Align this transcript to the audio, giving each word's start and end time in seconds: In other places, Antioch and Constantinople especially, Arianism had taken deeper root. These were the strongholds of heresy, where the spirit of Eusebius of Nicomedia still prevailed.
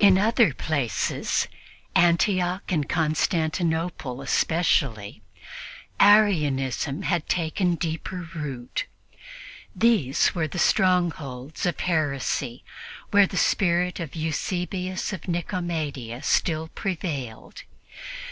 In 0.00 0.18
other 0.18 0.52
places, 0.52 1.46
Antioch 1.94 2.64
and 2.72 2.88
Constantinople 2.88 4.20
especially, 4.20 5.22
Arianism 6.00 7.02
had 7.02 7.28
taken 7.28 7.76
deeper 7.76 8.28
root. 8.34 8.86
These 9.76 10.34
were 10.34 10.48
the 10.48 10.58
strongholds 10.58 11.66
of 11.66 11.78
heresy, 11.78 12.64
where 13.12 13.28
the 13.28 13.36
spirit 13.36 14.00
of 14.00 14.16
Eusebius 14.16 15.12
of 15.12 15.28
Nicomedia 15.28 16.20
still 16.24 16.66
prevailed. 16.66 17.62